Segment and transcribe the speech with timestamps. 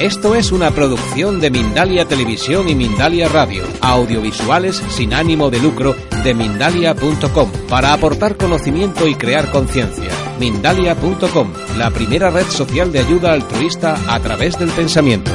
[0.00, 5.96] Esto es una producción de Mindalia Televisión y Mindalia Radio, audiovisuales sin ánimo de lucro
[6.22, 10.10] de mindalia.com, para aportar conocimiento y crear conciencia.
[10.38, 15.30] Mindalia.com, la primera red social de ayuda altruista a través del pensamiento.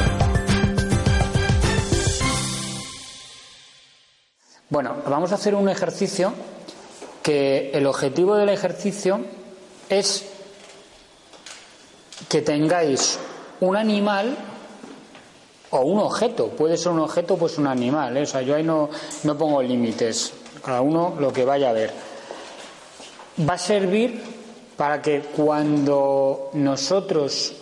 [4.70, 6.32] Bueno, vamos a hacer un ejercicio
[7.20, 9.22] que el objetivo del ejercicio
[9.88, 10.24] es
[12.28, 13.18] que tengáis
[13.58, 14.36] un animal
[15.72, 18.22] o un objeto, puede ser un objeto, pues un animal, ¿eh?
[18.22, 18.90] o sea, yo ahí no,
[19.24, 21.92] no pongo límites, cada uno lo que vaya a ver.
[23.48, 24.20] Va a servir
[24.76, 27.54] para que cuando nosotros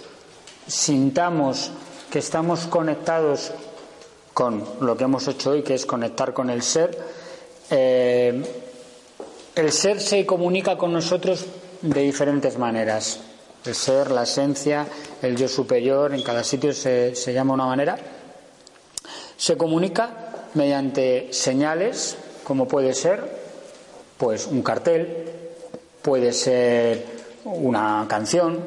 [0.66, 1.70] sintamos
[2.10, 3.52] que estamos conectados
[4.34, 6.98] con lo que hemos hecho hoy, que es conectar con el ser,
[7.70, 8.42] eh,
[9.54, 11.46] el ser se comunica con nosotros
[11.82, 13.20] de diferentes maneras.
[13.64, 14.86] El ser, la esencia,
[15.20, 17.98] el yo superior, en cada sitio se, se llama una manera.
[19.36, 23.22] Se comunica mediante señales, como puede ser,
[24.16, 25.28] pues un cartel,
[26.02, 27.04] puede ser
[27.44, 28.58] una canción,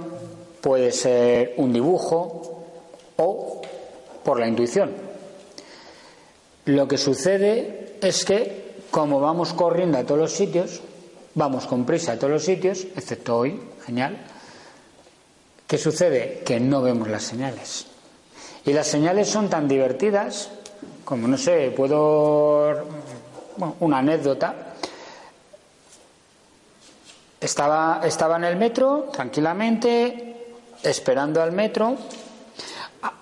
[0.62, 2.64] puede ser un dibujo
[3.18, 3.62] o
[4.24, 4.92] por la intuición.
[6.66, 10.82] Lo que sucede es que, como vamos corriendo a todos los sitios,
[11.36, 14.18] vamos con prisa a todos los sitios, excepto hoy, genial,
[15.68, 16.44] ¿Qué sucede?
[16.46, 17.88] Que no vemos las señales.
[18.66, 20.50] Y las señales son tan divertidas
[21.06, 22.74] como, no sé, puedo.
[23.82, 24.56] Una anécdota.
[27.40, 31.96] Estaba, estaba en el metro, tranquilamente, esperando al metro.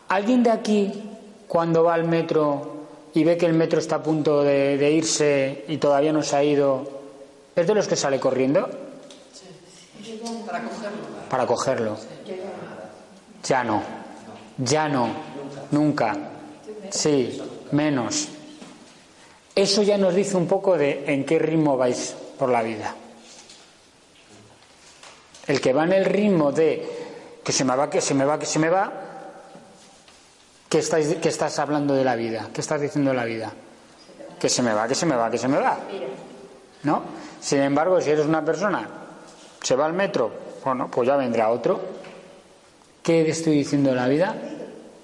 [0.10, 1.10] ¿Alguien de aquí,
[1.48, 2.82] cuando va al metro
[3.14, 6.44] y ve que el metro está a punto de irse y todavía no se ha
[6.44, 6.88] ido,
[7.56, 8.70] es de los que sale corriendo?
[10.46, 11.30] Para cogerlo.
[11.30, 11.98] Para cogerlo.
[13.44, 13.82] Ya no.
[14.58, 15.10] Ya no.
[15.72, 16.16] Nunca.
[16.90, 17.42] Sí,
[17.72, 18.30] menos.
[19.54, 22.96] Eso ya nos dice un poco de en qué ritmo vais por la vida.
[25.48, 28.40] El que va en el ritmo de que se me va, que se me va,
[28.40, 28.92] que se me va,
[30.70, 32.50] ¿qué estás, qué estás hablando de la vida?
[32.54, 33.52] ¿Qué estás diciendo de la vida?
[34.40, 35.78] Que se me va, que se me va, que se me va.
[36.84, 37.04] ¿No?
[37.42, 39.01] Sin embargo, si eres una persona,
[39.62, 40.32] se va al metro,
[40.64, 41.80] bueno, pues ya vendrá otro.
[43.04, 44.36] ¿Qué estoy diciendo de la vida?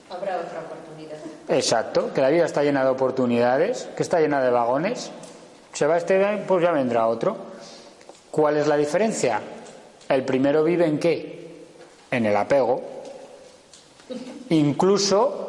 [0.10, 1.18] Habrá otra oportunidad.
[1.50, 5.12] Exacto, que la vida está llena de oportunidades, que está llena de vagones.
[5.74, 7.38] Se va este, pues ya vendrá otro.
[8.32, 9.42] ¿Cuál es la diferencia?
[10.10, 11.66] El primero vive en qué?
[12.12, 12.82] En el apego.
[14.50, 15.47] Incluso,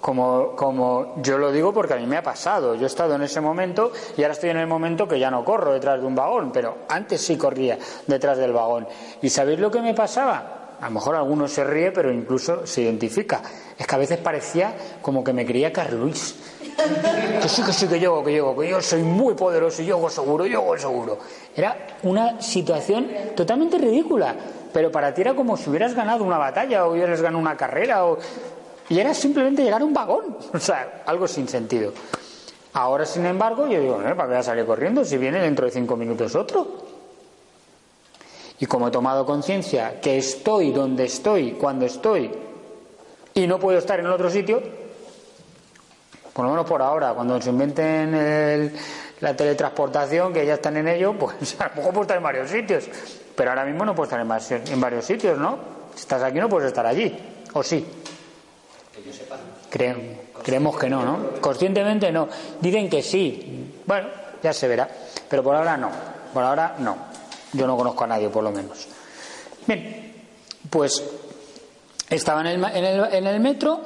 [0.00, 3.22] como, como yo lo digo porque a mí me ha pasado, yo he estado en
[3.22, 6.14] ese momento y ahora estoy en el momento que ya no corro detrás de un
[6.14, 8.86] vagón, pero antes sí corría detrás del vagón.
[9.22, 10.60] ¿Y sabéis lo que me pasaba?
[10.80, 13.42] a lo mejor alguno se ríe, pero incluso se identifica.
[13.78, 14.72] Es que a veces parecía
[15.02, 16.36] como que me creía Carluis.
[17.42, 20.46] Que sí, que sí, que llego, que llego, que yo soy muy poderoso, yo seguro,
[20.46, 21.18] yo hago seguro.
[21.54, 24.34] Era una situación totalmente ridícula,
[24.72, 28.06] pero para ti era como si hubieras ganado una batalla o hubieras ganado una carrera,
[28.06, 28.18] o...
[28.90, 31.92] y era simplemente llegar a un vagón, o sea, algo sin sentido.
[32.72, 35.72] Ahora, sin embargo, yo digo, ¿para qué voy a salir corriendo si viene dentro de
[35.72, 36.90] cinco minutos otro?
[38.58, 42.30] Y como he tomado conciencia que estoy donde estoy, cuando estoy,
[43.32, 44.60] y no puedo estar en otro sitio,
[46.32, 48.72] por lo menos por ahora, cuando se inventen
[49.20, 52.50] la teletransportación, que ya están en ello, pues a lo mejor puedo estar en varios
[52.50, 52.88] sitios.
[53.34, 55.58] Pero ahora mismo no puedo estar en, en varios sitios, ¿no?
[55.94, 57.16] Si estás aquí no puedes estar allí.
[57.54, 57.86] ¿O sí?
[59.70, 61.40] Creemos que no, ¿no?
[61.40, 62.28] Conscientemente no.
[62.60, 63.72] Dicen que sí.
[63.86, 64.08] Bueno,
[64.42, 64.88] ya se verá.
[65.28, 65.90] Pero por ahora no.
[66.34, 66.96] Por ahora no.
[67.52, 68.86] Yo no conozco a nadie, por lo menos.
[69.66, 70.14] Bien,
[70.68, 71.02] pues
[72.08, 73.82] estaba en el, en el- en el metro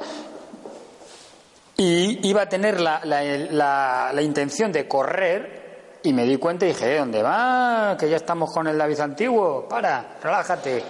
[1.77, 6.65] y iba a tener la, la- la- la intención de correr y me di cuenta
[6.65, 7.97] y dije, "¿Eh, ¿dónde va?
[7.99, 9.67] Que ya estamos con el David antiguo.
[9.67, 10.83] Para, relájate.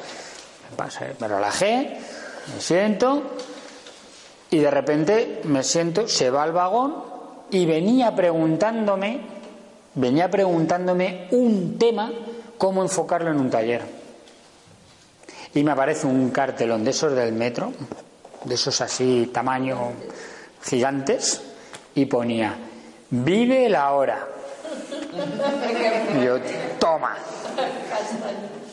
[1.19, 1.97] Me relajé,
[2.53, 3.23] me siento
[4.55, 6.95] y de repente me siento, se va al vagón
[7.51, 9.19] y venía preguntándome,
[9.95, 12.09] venía preguntándome un tema,
[12.57, 13.81] cómo enfocarlo en un taller.
[15.53, 17.73] Y me aparece un cartelón de esos del metro,
[18.45, 19.91] de esos así tamaño
[20.63, 21.41] gigantes,
[21.93, 22.55] y ponía,
[23.09, 24.25] vive la hora.
[26.23, 26.37] Yo,
[26.79, 27.17] toma.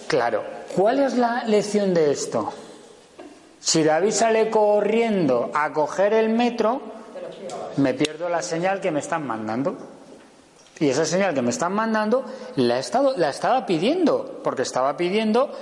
[0.06, 0.44] Claro,
[0.76, 2.52] ¿cuál es la lección de esto?
[3.62, 6.82] Si David sale corriendo a coger el metro,
[7.76, 9.76] me pierdo la señal que me están mandando.
[10.80, 12.24] Y esa señal que me están mandando
[12.56, 15.52] la, estado, la estaba pidiendo, porque estaba pidiendo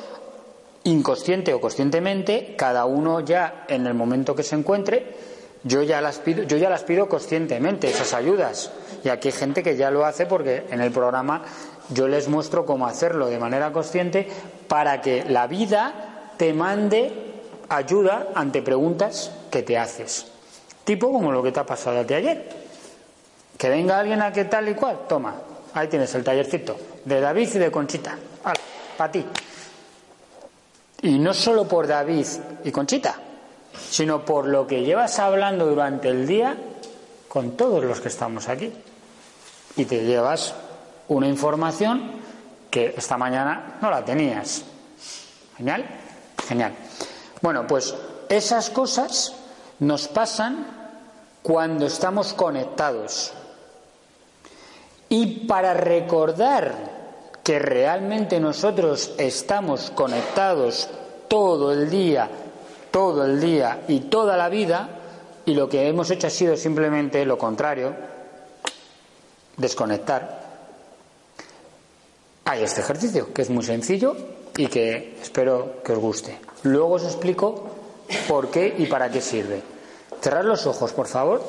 [0.85, 5.15] inconsciente o conscientemente, cada uno ya en el momento que se encuentre,
[5.63, 8.71] yo ya las pido, yo ya las pido conscientemente, esas ayudas.
[9.05, 11.43] Y aquí hay gente que ya lo hace porque en el programa
[11.91, 14.27] yo les muestro cómo hacerlo de manera consciente
[14.69, 17.30] para que la vida te mande
[17.71, 20.27] ayuda ante preguntas que te haces.
[20.85, 22.61] Tipo como lo que te ha pasado a ti ayer.
[23.57, 25.35] Que venga alguien a que tal y cual, toma,
[25.73, 28.19] ahí tienes el tallercito de David y de Conchita.
[28.97, 29.25] Para ti.
[31.03, 32.27] Y no solo por David
[32.65, 33.15] y Conchita,
[33.89, 36.57] sino por lo que llevas hablando durante el día
[37.29, 38.73] con todos los que estamos aquí.
[39.77, 40.55] Y te llevas
[41.09, 42.21] una información
[42.71, 44.65] que esta mañana no la tenías.
[45.57, 45.87] ¿Genial?
[46.47, 46.75] Genial.
[47.43, 47.95] Bueno, pues
[48.29, 49.35] esas cosas
[49.79, 50.67] nos pasan
[51.43, 53.33] cuando estamos conectados.
[55.09, 56.75] Y para recordar
[57.43, 60.89] que realmente nosotros estamos conectados
[61.29, 62.29] todo el día,
[62.91, 64.89] todo el día y toda la vida,
[65.47, 67.95] y lo que hemos hecho ha sido simplemente lo contrario,
[69.57, 70.41] desconectar.
[72.45, 74.15] Hay este ejercicio, que es muy sencillo
[74.57, 76.39] y que espero que os guste.
[76.65, 77.71] Luego os explico
[78.29, 79.63] por qué y para qué sirve.
[80.21, 81.43] Cerrar los ojos, por favor.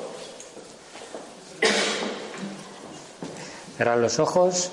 [3.77, 4.71] Cerrar los ojos.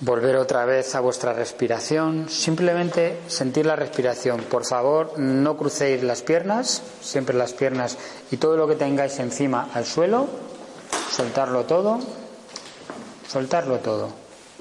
[0.00, 2.28] Volver otra vez a vuestra respiración.
[2.28, 4.42] Simplemente sentir la respiración.
[4.42, 7.96] Por favor, no crucéis las piernas, siempre las piernas
[8.30, 10.28] y todo lo que tengáis encima al suelo.
[11.10, 11.98] Soltarlo todo.
[13.28, 14.08] Soltarlo todo.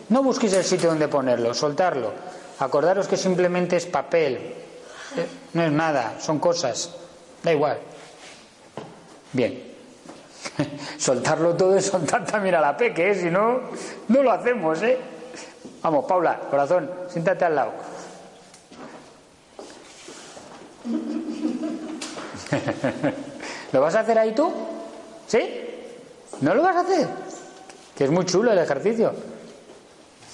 [0.09, 2.13] No busquéis el sitio donde ponerlo, soltarlo.
[2.59, 6.92] Acordaros que simplemente es papel, eh, no es nada, son cosas,
[7.44, 7.77] da igual.
[9.33, 9.63] Bien,
[10.98, 13.15] soltarlo todo es soltar también a la peque, ¿eh?
[13.15, 13.62] si no,
[14.07, 14.98] no lo hacemos, ¿eh?
[15.83, 17.71] Vamos, Paula, corazón, siéntate al lado.
[23.71, 24.51] ¿Lo vas a hacer ahí tú?
[25.27, 25.39] ¿Sí?
[26.42, 27.07] ¿No lo vas a hacer?
[27.95, 29.13] Que es muy chulo el ejercicio.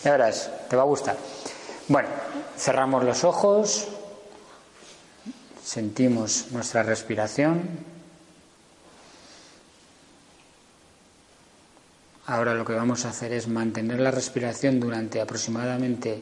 [0.04, 1.16] Ya verás, te va a gustar.
[1.88, 2.08] Bueno,
[2.58, 3.88] cerramos los ojos,
[5.62, 7.68] sentimos nuestra respiración.
[12.26, 16.22] Ahora lo que vamos a hacer es mantener la respiración durante aproximadamente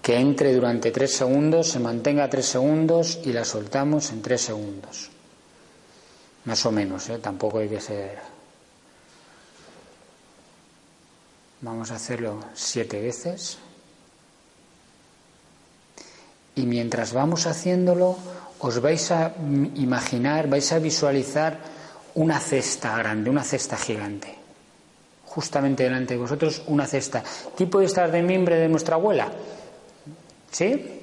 [0.00, 5.10] que entre durante tres segundos, se mantenga tres segundos y la soltamos en tres segundos.
[6.44, 7.18] Más o menos, ¿eh?
[7.18, 8.18] tampoco hay que ser.
[11.62, 13.58] Vamos a hacerlo siete veces.
[16.56, 18.16] Y mientras vamos haciéndolo,
[18.60, 19.34] os vais a
[19.74, 21.58] imaginar, vais a visualizar
[22.14, 24.34] una cesta grande, una cesta gigante.
[25.24, 27.22] Justamente delante de vosotros, una cesta.
[27.56, 29.28] Tipo de estas de mimbre de nuestra abuela.
[30.50, 31.00] ¿Sí?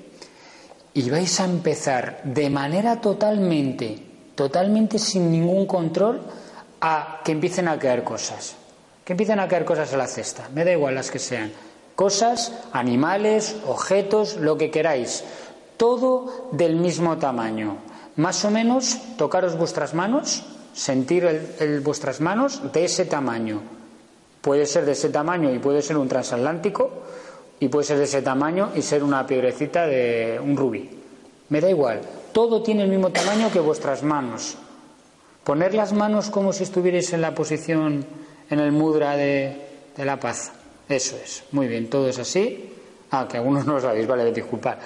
[0.94, 4.00] Y vais a empezar de manera totalmente,
[4.36, 6.22] totalmente sin ningún control,
[6.80, 8.56] a que empiecen a caer cosas.
[9.04, 10.50] Que empiecen a caer cosas a la cesta.
[10.54, 11.52] Me da igual las que sean
[11.96, 15.24] cosas, animales, objetos, lo que queráis,
[15.78, 17.78] todo del mismo tamaño.
[18.16, 20.44] Más o menos, tocaros vuestras manos,
[20.74, 23.62] sentir vuestras manos de ese tamaño.
[24.42, 26.90] Puede ser de ese tamaño y puede ser un transatlántico,
[27.62, 30.90] y puede ser de ese tamaño y ser una piedrecita de un rubí.
[31.50, 32.02] Me da igual,
[32.34, 34.58] todo tiene el mismo tamaño que vuestras manos.
[35.44, 38.04] Poner las manos como si estuvierais en la posición,
[38.50, 39.62] en el mudra de,
[39.96, 40.54] de la paz.
[40.92, 42.70] Eso es, muy bien, todo es así.
[43.12, 44.78] Ah, que algunos no lo sabéis, vale, disculpad.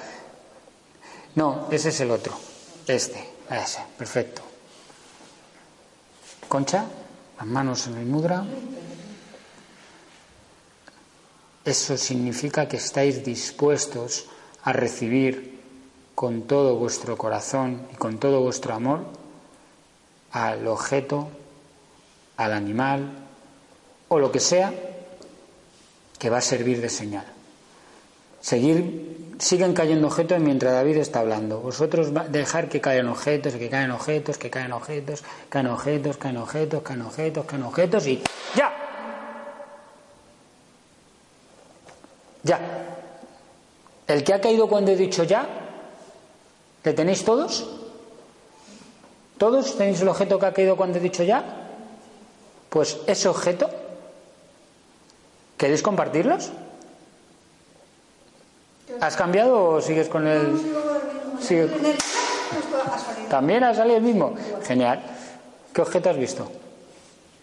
[1.34, 2.32] No, ese es el otro,
[2.86, 4.44] este, ese, perfecto.
[6.48, 6.86] Concha,
[7.38, 8.46] las manos en el mudra.
[11.66, 14.28] Eso significa que estáis dispuestos
[14.62, 15.60] a recibir
[16.14, 19.06] con todo vuestro corazón y con todo vuestro amor
[20.32, 21.30] al objeto,
[22.38, 23.12] al animal
[24.08, 24.72] o lo que sea
[26.18, 27.26] que va a servir de señal.
[28.42, 31.62] Seguir, siguen cayendo objetos mientras David está hablando.
[31.62, 36.84] Vosotros dejar que caigan objetos, que caen objetos, que caen objetos, caen objetos, caen objetos,
[36.84, 38.22] caen objetos, caen objetos y
[38.56, 38.72] ¡ya!
[42.44, 42.60] Ya.
[44.08, 45.48] El que ha caído cuando he dicho ya,
[46.84, 47.68] ¿le tenéis todos?
[49.40, 51.44] ¿Todos tenéis el objeto que ha caído cuando he dicho ya?
[52.70, 53.70] Pues ese objeto,
[55.58, 56.52] ¿queréis compartirlos?
[59.02, 60.60] ¿Has cambiado o sigues con el...?
[61.42, 61.70] Sigue-
[63.30, 64.36] ¿También ha salido el mismo?
[64.66, 65.02] Genial.
[65.74, 66.50] ¿Qué objeto has visto?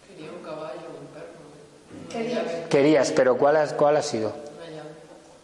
[0.08, 2.68] Quería un caballo, un perro.
[2.70, 4.28] Querías, pero ¿cuál, has- cuál ha sido?
[4.56, 4.88] Una llave.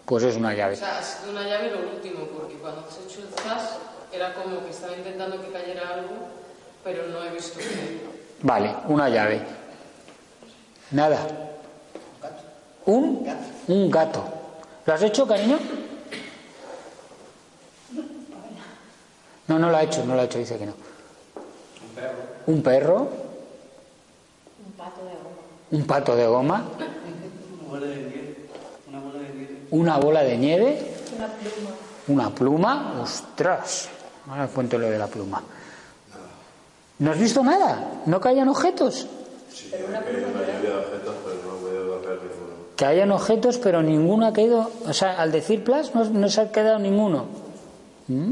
[0.07, 0.77] Pues es una O llave.
[0.77, 3.79] sea, ha sido una llave lo último, porque cuando has hecho el zas,
[4.13, 6.15] era como que estaba intentando que cayera algo,
[6.85, 8.01] pero no he visto que.
[8.43, 9.43] Vale, una llave.
[10.93, 11.19] Nada.
[12.89, 13.23] Un,
[13.69, 14.25] un gato.
[14.87, 15.59] ¿Lo has hecho, cariño?
[19.47, 20.73] No, no lo ha hecho, no lo ha hecho, dice que no.
[21.85, 22.19] Un perro.
[22.47, 23.09] Un perro.
[25.71, 26.65] Un pato de goma.
[29.71, 30.95] Una bola de nieve.
[32.09, 33.01] Una pluma.
[33.03, 33.91] Ostras.
[34.31, 35.43] Ahora cuento lo de la pluma.
[37.01, 38.01] ¿No has visto nada?
[38.07, 39.07] ¿No caían objetos?
[42.79, 44.71] Que hayan objetos, pero ninguno ha caído.
[44.87, 47.27] O sea, al decir plus, no, no se ha quedado ninguno.
[48.07, 48.31] ¿Mm?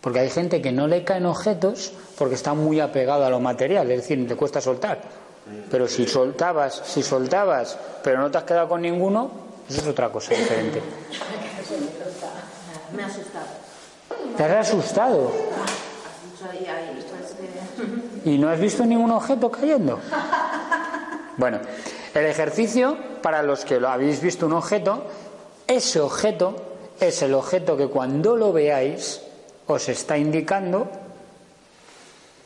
[0.00, 3.90] Porque hay gente que no le caen objetos porque está muy apegado a lo material,
[3.90, 5.00] es decir, le cuesta soltar.
[5.70, 9.30] Pero si soltabas, si soltabas, pero no te has quedado con ninguno,
[9.68, 10.82] eso es otra cosa diferente.
[12.96, 13.46] Me ha asustado.
[14.36, 15.32] Te has asustado
[16.50, 20.00] ahí, pues y no has visto ningún objeto cayendo.
[21.34, 21.60] Bueno,
[22.14, 25.04] el ejercicio, para los que lo habéis visto un objeto,
[25.66, 26.56] ese objeto
[27.00, 29.20] es el objeto que cuando lo veáis
[29.66, 30.88] os está indicando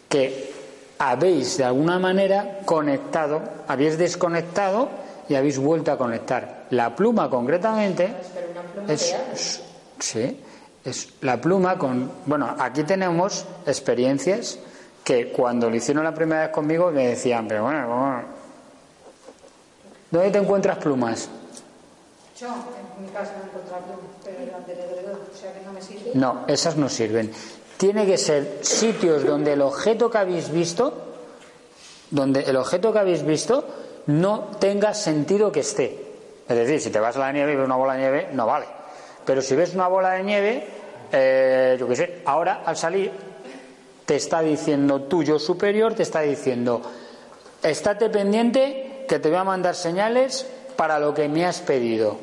[0.09, 0.53] que
[0.99, 4.89] habéis de alguna manera conectado, habéis desconectado
[5.29, 6.67] y habéis vuelto a conectar.
[6.71, 8.15] La pluma concretamente
[8.89, 9.63] es, es-
[9.99, 10.41] sí,
[10.85, 14.59] es la pluma con bueno, aquí tenemos experiencias
[15.03, 18.36] que cuando lo hicieron la primera vez conmigo me decían, pero bueno, ¿cómo?
[20.11, 21.29] ¿Dónde te encuentras plumas?
[22.39, 25.73] Yo en mi casa no he encontrado plumas, pero del edredón, o sea que no
[25.73, 26.11] me sirve.
[26.15, 27.33] No, esas no sirven.
[27.77, 30.93] Tiene que ser sitios donde el objeto que habéis visto,
[32.11, 33.65] donde el objeto que habéis visto
[34.07, 36.07] no tenga sentido que esté.
[36.49, 38.47] Es decir, si te vas a la nieve y ves una bola de nieve, no
[38.47, 38.67] vale.
[39.25, 40.67] Pero si ves una bola de nieve,
[41.13, 43.11] eh, yo qué sé, ahora al salir
[44.05, 46.81] te está diciendo tuyo superior, te está diciendo,
[47.63, 50.47] estate pendiente que te voy a mandar señales
[50.77, 52.19] para lo que me has pedido.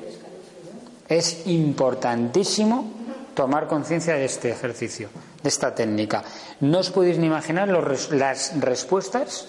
[1.07, 2.91] Es importantísimo
[3.33, 5.09] tomar conciencia de este ejercicio,
[5.41, 6.23] de esta técnica.
[6.61, 9.47] No os podéis ni imaginar los las respuestas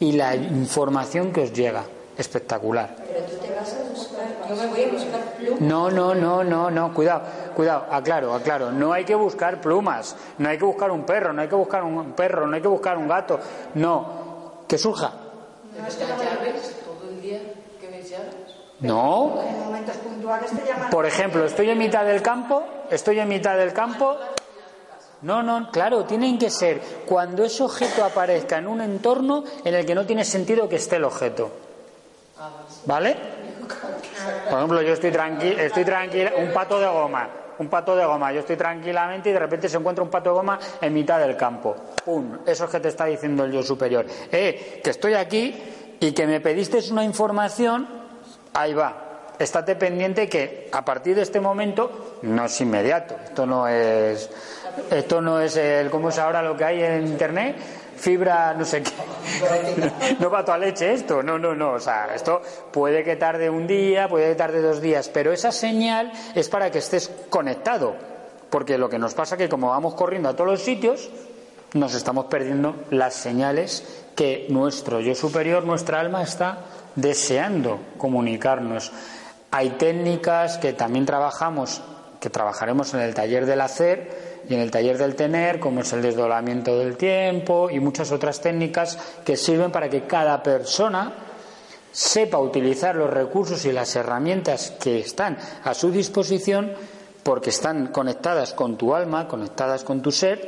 [0.00, 1.84] y la información que os llega.
[2.16, 2.96] Espectacular.
[4.48, 5.60] Yo me voy a buscar plumas.
[5.60, 7.22] No, no, no, no, no, cuidado,
[7.54, 8.72] cuidado, aclaro, aclaro.
[8.72, 11.84] No hay que buscar plumas, no hay que buscar un perro, no hay que buscar
[11.84, 13.38] un perro, no hay que buscar un gato.
[13.74, 15.25] No, que surja.
[15.84, 17.40] ¿Ves las llaves todo el día?
[17.80, 18.34] ¿Qué ves llaves?
[18.80, 20.90] No, En momentos puntuales te llaman.
[20.90, 24.16] Por ejemplo, estoy en mitad del campo, estoy en mitad del campo.
[25.22, 29.86] No, no, claro, tienen que ser cuando ese objeto aparezca en un entorno en el
[29.86, 31.50] que no tiene sentido que esté el objeto.
[32.84, 33.16] ¿Vale?
[34.50, 38.32] Por ejemplo, yo estoy tranquila, estoy tranquila, un pato de goma, un pato de goma,
[38.32, 41.36] yo estoy tranquilamente y de repente se encuentra un pato de goma en mitad del
[41.36, 41.76] campo.
[42.04, 42.38] ¡Pum!
[42.46, 44.06] Eso es que te está diciendo el yo superior.
[44.30, 45.54] Eh, que estoy aquí
[46.00, 47.88] y que me pediste una información,
[48.54, 49.02] ahí va.
[49.38, 53.16] Estate pendiente que a partir de este momento no es inmediato.
[53.22, 54.30] Esto no es,
[54.90, 57.56] esto no es el, ¿cómo es ahora lo que hay en internet?
[57.96, 58.92] Fibra, no sé qué.
[60.20, 61.72] No va a leche esto, no, no, no.
[61.72, 62.40] O sea, esto
[62.72, 66.70] puede que tarde un día, puede que tarde dos días, pero esa señal es para
[66.70, 67.94] que estés conectado.
[68.50, 71.10] Porque lo que nos pasa es que como vamos corriendo a todos los sitios,
[71.74, 76.58] nos estamos perdiendo las señales que nuestro yo superior, nuestra alma está
[76.94, 78.92] deseando comunicarnos.
[79.50, 81.82] Hay técnicas que también trabajamos,
[82.20, 85.92] que trabajaremos en el taller del hacer y en el taller del tener, como es
[85.92, 91.12] el desdoblamiento del tiempo y muchas otras técnicas que sirven para que cada persona
[91.92, 96.72] sepa utilizar los recursos y las herramientas que están a su disposición
[97.22, 100.46] porque están conectadas con tu alma, conectadas con tu ser,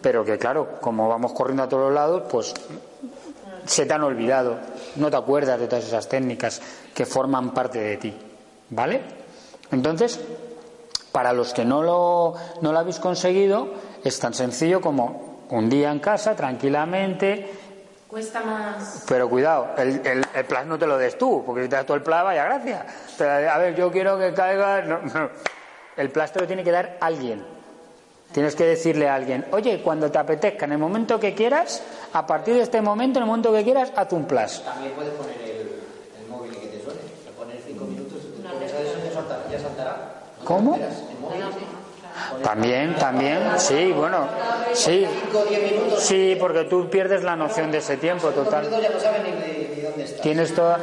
[0.00, 2.54] pero que claro, como vamos corriendo a todos lados, pues
[3.64, 4.58] se te han olvidado,
[4.96, 6.60] no te acuerdas de todas esas técnicas
[6.94, 8.14] que forman parte de ti,
[8.70, 9.00] ¿vale?
[9.72, 10.20] Entonces,
[11.12, 13.68] para los que no lo, no lo habéis conseguido,
[14.04, 17.50] es tan sencillo como un día en casa, tranquilamente,
[18.08, 19.04] Cuesta más.
[19.08, 21.86] pero cuidado, el, el, el plan no te lo des tú, porque si te das
[21.86, 22.84] tú el plan, vaya gracia.
[23.16, 24.82] Pero, a ver, yo quiero que caiga.
[24.82, 25.30] no, no.
[25.96, 27.44] El plan te lo tiene que dar alguien.
[28.32, 32.26] Tienes que decirle a alguien, oye, cuando te apetezca, en el momento que quieras, a
[32.26, 34.62] partir de este momento, en el momento que quieras, haz un plus.
[34.64, 37.00] También puedes poner el móvil y que te suene.
[37.24, 39.42] Le pones 5 minutos y con esa de eso ya saltará.
[39.50, 40.14] Ya saltará.
[40.38, 40.76] ¿No te ¿Cómo?
[42.42, 44.26] También, también, sí, bueno,
[44.74, 46.02] sí, 5 o 10 minutos.
[46.02, 48.68] sí, porque tú pierdes la noción de ese tiempo, total.
[50.20, 50.78] Tienes toda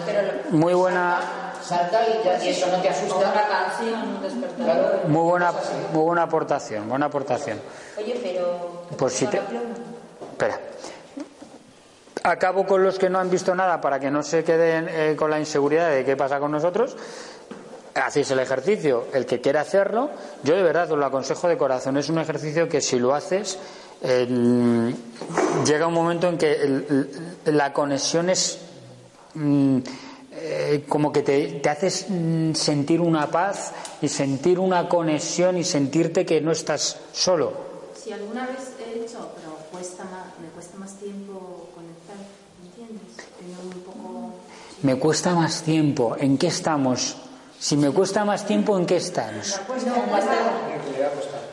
[0.51, 1.19] muy buena,
[1.61, 3.15] Salta y, ya, y eso no te asusta.
[3.17, 4.63] Otra canción, un despertador.
[4.63, 4.99] Claro.
[5.09, 5.51] muy buena,
[5.91, 7.59] muy buena aportación, buena aportación.
[7.97, 8.83] Oye, pero.
[8.97, 9.41] Pues si te-
[10.31, 10.59] Espera.
[12.23, 15.29] Acabo con los que no han visto nada para que no se queden eh, con
[15.29, 16.95] la inseguridad de qué pasa con nosotros.
[17.97, 20.11] Hacéis el ejercicio, el que quiera hacerlo,
[20.43, 21.97] yo de verdad os lo aconsejo de corazón.
[21.97, 23.57] Es un ejercicio que si lo haces,
[24.03, 24.93] eh,
[25.65, 27.09] llega un momento en que el-
[27.45, 28.59] la conexión es
[29.33, 29.77] mm,
[30.31, 35.63] eh, como que te, te haces mm, sentir una paz y sentir una conexión y
[35.63, 37.51] sentirte que no estás solo.
[38.01, 42.15] Si alguna vez he hecho, pero cuesta más, me cuesta más tiempo conectar,
[42.61, 43.15] ¿me entiendes?
[43.39, 44.33] Tengo un poco.
[44.83, 46.15] Me cuesta más tiempo.
[46.19, 47.17] ¿En qué estamos?
[47.59, 49.59] Si me cuesta más tiempo, ¿en qué estamos?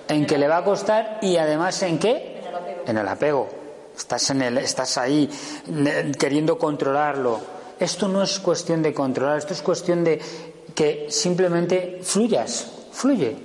[0.08, 2.42] En que le va a costar y además en qué?
[2.86, 3.48] En el apego.
[3.96, 5.28] Estás, en el, estás ahí
[6.18, 7.40] queriendo controlarlo.
[7.78, 10.20] Esto no es cuestión de controlar, esto es cuestión de
[10.74, 13.36] que simplemente fluyas, fluye.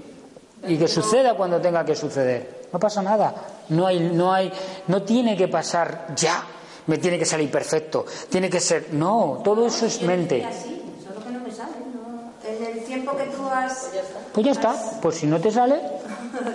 [0.68, 2.68] Y que suceda cuando tenga que suceder.
[2.74, 3.34] No pasa nada.
[3.70, 4.52] No hay, no hay,
[4.88, 6.44] no tiene que pasar ya.
[6.88, 8.06] Me tiene que salir perfecto.
[8.30, 8.94] Tiene que ser.
[8.94, 10.44] No, todo eso es mente.
[10.44, 11.72] así, solo que no me sale,
[12.60, 13.90] En el tiempo que tú has.
[14.34, 14.76] Pues ya está.
[15.02, 15.82] Pues si no te sale,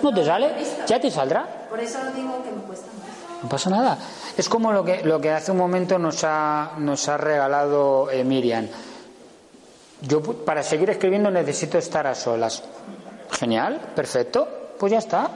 [0.01, 0.51] no te sale.
[0.87, 1.67] Ya te saldrá.
[1.69, 3.43] Por eso digo que me cuesta más.
[3.43, 3.97] No pasa nada.
[4.37, 8.23] Es como lo que, lo que hace un momento nos ha, nos ha regalado eh,
[8.23, 8.67] Miriam.
[10.01, 12.63] Yo para seguir escribiendo necesito estar a solas.
[13.31, 14.47] Genial, perfecto.
[14.77, 15.29] Pues ya está.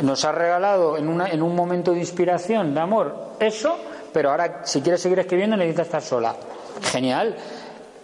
[0.00, 3.76] Nos ha regalado en, una, en un momento de inspiración, de amor, eso,
[4.12, 6.34] pero ahora si quieres seguir escribiendo necesita estar sola.
[6.82, 7.36] Genial.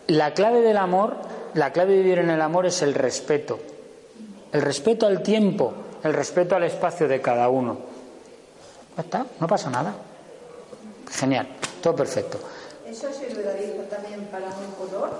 [0.06, 1.16] La clave del amor,
[1.54, 3.58] la clave de vivir en el amor es el respeto.
[4.52, 7.78] El respeto al tiempo, el respeto al espacio de cada uno.
[8.96, 9.94] Ya está, no pasa nada.
[11.10, 11.48] Genial,
[11.82, 12.38] todo perfecto.
[12.86, 15.10] Eso sirve, David, también para un color.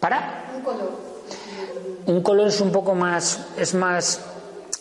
[0.00, 0.90] Para Un color.
[2.06, 4.20] un color es un poco más, es más,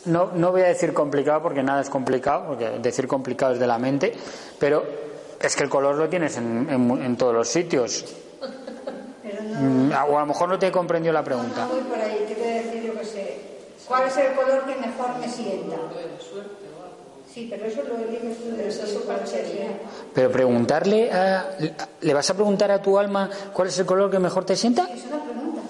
[0.06, 3.68] no, no voy a decir complicado porque nada es complicado, porque decir complicado es de
[3.68, 4.14] la mente,
[4.58, 4.86] pero
[5.42, 8.06] es que el color lo tienes en, en- en todos los sitios.
[9.30, 11.66] Pero no, Mm, O a lo mejor no te he comprendido la pregunta.
[11.66, 12.26] no voy por ahí.
[12.28, 13.38] Te voy a decir, yo qué sé.
[13.88, 15.76] ¿Cuál es el color que mejor me sienta?
[17.34, 18.72] Sí, pero eso lo eliges tú de
[19.28, 19.68] sería.
[20.14, 21.52] Pero preguntarle, a-
[22.02, 24.90] ¿le vas a preguntar a tu alma cuál es el color que mejor te sienta?
[24.94, 25.62] Es una pregunta.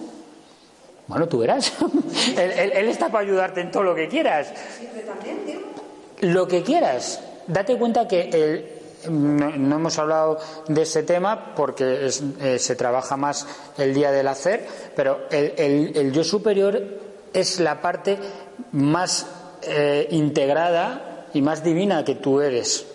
[1.08, 1.74] Bueno, tú verás.
[2.38, 4.48] él, él- él está para ayudarte en todo lo que quieras.
[4.78, 5.62] Sirve también, digo.
[6.22, 7.20] Lo que quieras.
[7.48, 13.16] Date cuenta que el- no, hemos hablado de ese tema porque es- eh, se trabaja
[13.18, 16.82] más el día del hacer, pero el, el- el yo superior
[17.34, 18.18] es la parte
[18.72, 19.28] más
[19.62, 22.86] eh, integrada y más divina que tú eres.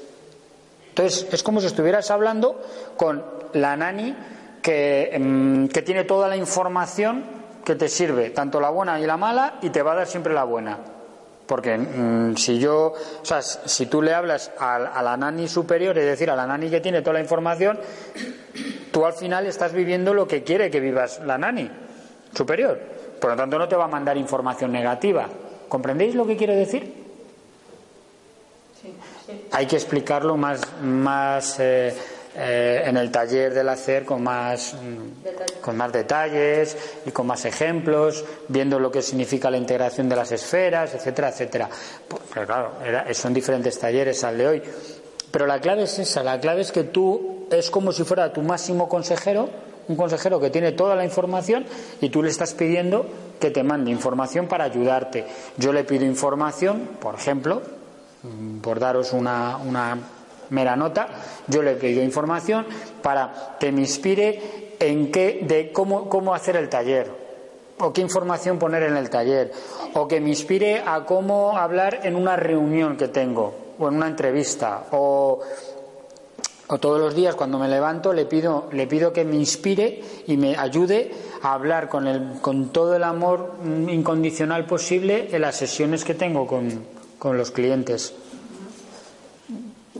[0.90, 2.61] Entonces, es como si estuvieras hablando
[2.97, 4.14] con la nani
[4.62, 7.25] que, mm, que tiene toda la información
[7.64, 10.33] que te sirve, tanto la buena y la mala, y te va a dar siempre
[10.35, 10.79] la buena.
[11.46, 15.96] Porque mm, si yo, o sea, si tú le hablas a, a la nani superior,
[15.98, 17.78] es decir, a la nani que tiene toda la información,
[18.90, 21.70] tú al final estás viviendo lo que quiere que vivas la nani
[22.35, 22.78] superior.
[23.20, 25.28] Por lo tanto, no te va a mandar información negativa.
[25.68, 27.04] ¿Comprendéis lo que quiero decir?
[29.52, 31.94] Hay que explicarlo más, más eh,
[32.37, 34.75] eh, en el taller del hacer con más,
[35.61, 40.33] con más detalles y con más ejemplos, viendo lo que significa la integración de las
[40.33, 41.68] esferas, etcétera, etcétera.
[42.09, 44.62] Porque claro, era- son diferentes talleres al de hoy.
[45.31, 48.42] Pero la clave es esa, la clave es que tú es como si fuera tu
[48.42, 49.49] máximo consejero,
[49.88, 51.66] un consejero que tiene toda la información
[52.01, 53.05] y tú le estás pidiendo
[53.38, 55.27] que te mande información para ayudarte.
[55.59, 57.61] Yo le pido información, por ejemplo,
[58.23, 59.99] mm, por daros una, una
[60.50, 61.09] mera nota,
[61.48, 62.66] yo le pido información
[63.02, 67.11] para que me inspire en qué, de cómo, cómo hacer el taller,
[67.78, 69.52] o qué información poner en el taller,
[69.94, 74.07] o que me inspire a cómo hablar en una reunión que tengo, o en una
[74.07, 75.40] entrevista, o,
[76.80, 80.57] todos los días cuando me levanto le pido, le pido que me inspire y me
[80.57, 86.14] ayude a hablar con, el, con todo el amor incondicional posible en las sesiones que
[86.14, 86.85] tengo con,
[87.20, 88.12] con los clientes.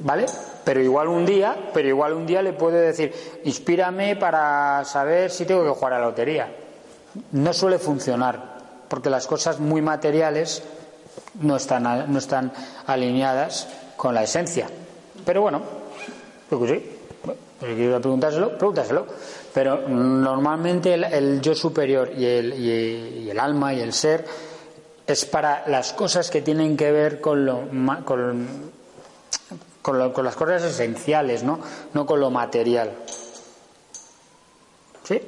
[0.05, 0.27] ¿Vale?
[0.64, 3.12] Pero igual un día, pero igual un día le puedo decir,
[3.45, 6.55] inspírame para saber si tengo que jugar a la lotería.
[7.33, 10.62] No suele funcionar, porque las cosas muy materiales
[11.40, 12.53] no están, no están
[12.87, 14.69] alineadas con la esencia.
[15.25, 15.62] Pero bueno,
[16.51, 16.90] lo que sí.
[17.61, 19.07] Si quieres preguntárselo, pregúntaselo.
[19.55, 24.27] Pero normalmente el, yo superior y el, y el, alma y el ser
[25.07, 27.62] es para las cosas que tienen que ver con, lo,
[28.05, 28.73] con,
[29.85, 31.59] con, con las cosas esenciales, ¿no?
[31.92, 32.90] no con lo material.
[35.03, 35.20] ¿Sí?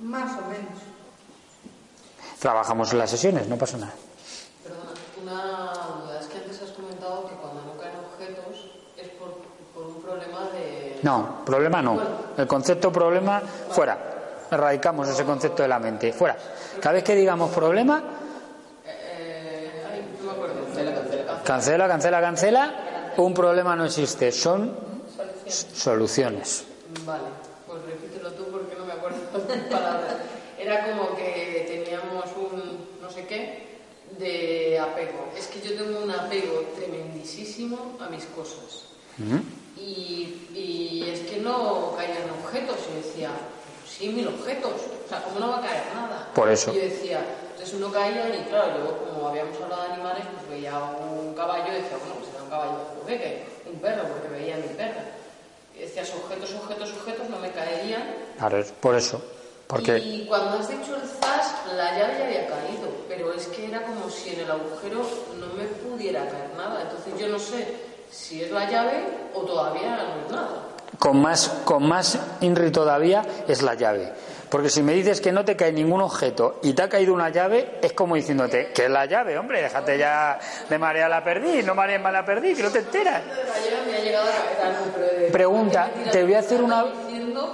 [0.00, 0.82] Más o menos.
[2.40, 3.92] Trabajamos en las sesiones, no pasa nada.
[4.64, 4.90] Perdona,
[5.22, 6.20] una duda.
[6.20, 9.36] Es que antes has comentado que cuando no caen objetos es por,
[9.72, 10.98] por un problema de.
[11.04, 12.00] No, problema no.
[12.36, 13.96] El concepto problema, fuera.
[14.50, 16.12] Erradicamos ese concepto de la mente.
[16.12, 16.36] Fuera.
[16.80, 18.02] Cada vez que digamos problema.
[18.84, 21.44] Eh, ay, no me acuerdo.
[21.44, 22.89] Cancela, cancela, cancela.
[23.20, 24.32] Un problema no existe.
[24.32, 24.72] Son
[25.46, 26.64] soluciones.
[27.04, 27.28] Vale,
[27.66, 29.18] pues repítelo tú porque no me acuerdo
[29.70, 30.16] palabras.
[30.58, 33.68] Era como que teníamos un no sé qué
[34.18, 35.28] de apego.
[35.36, 38.86] Es que yo tengo un apego tremendísimo a mis cosas.
[39.76, 42.78] y, y, es que no caían objetos.
[42.90, 43.32] Y decía,
[43.86, 44.72] sí, mil objetos.
[45.04, 46.30] O sea, ¿cómo no va a caer nada?
[46.34, 46.72] Por eso.
[46.72, 50.48] Y yo decía, entonces uno caía y claro, yo como habíamos hablado de animales, pues
[50.48, 52.19] veía un caballo y decía, bueno,
[52.58, 55.04] un juguete, un perro, porque veía a mi perra.
[55.76, 58.02] Y decías, objetos, objetos, objetos, no me caerían.
[58.38, 59.22] Claro, por eso.
[59.66, 59.98] Porque...
[59.98, 63.82] Y cuando has dicho el zas, la llave ya había caído, pero es que era
[63.82, 65.06] como si en el agujero
[65.38, 66.82] no me pudiera caer nada.
[66.82, 67.76] Entonces yo no sé
[68.10, 70.66] si es la llave o todavía no es nada.
[70.98, 74.12] Con más, con más INRI todavía es la llave.
[74.50, 77.28] Porque si me dices que no te cae ningún objeto y te ha caído una
[77.28, 81.62] llave, es como diciéndote, que es la llave, hombre, déjate ya de María la perdí,
[81.62, 83.22] no María la perdí, que no te enteras.
[85.30, 86.84] Pregunta, te voy a hacer una,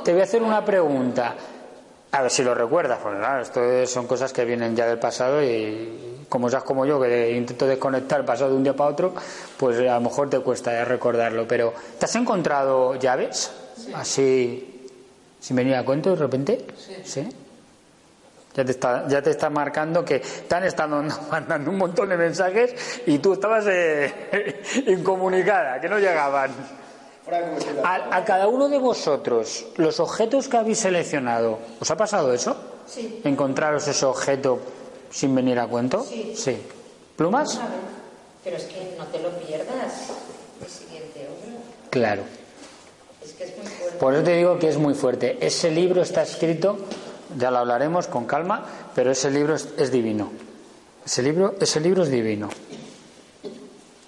[0.03, 1.35] te voy a hacer una pregunta.
[2.13, 5.43] A ver si lo recuerdas, porque claro, esto son cosas que vienen ya del pasado
[5.43, 9.15] y como seas como yo, que intento desconectar el pasado de un día para otro,
[9.59, 11.47] pues a lo mejor te cuesta recordarlo.
[11.47, 13.53] Pero, ¿te has encontrado llaves?
[13.95, 14.76] Así,
[15.47, 16.67] sin venir a cuento de repente.
[17.05, 17.25] Sí.
[18.53, 22.17] Ya te, está, ya te está marcando que te han estado mandando un montón de
[22.17, 22.75] mensajes
[23.07, 26.51] y tú estabas eh, incomunicada, que no llegaban.
[27.85, 32.57] A, a, cada uno de vosotros, los objetos que habéis seleccionado, ¿os ha pasado eso?
[32.89, 33.21] Sí.
[33.23, 34.59] ¿Encontraros ese objeto
[35.11, 36.03] sin venir a cuento?
[36.03, 36.35] Sí.
[36.37, 36.61] sí.
[37.15, 37.61] ¿Plumas?
[38.43, 40.11] Pero es que no te lo pierdas
[40.61, 41.29] el siguiente.
[41.91, 42.23] Claro.
[43.39, 43.99] Es que es muy fuerte.
[43.99, 45.39] Por eso te digo que es muy fuerte.
[45.41, 46.77] Ese libro está escrito,
[47.39, 50.31] ya lo hablaremos con calma, pero ese libro es, es divino.
[51.05, 52.49] Ese libro, ese libro es divino.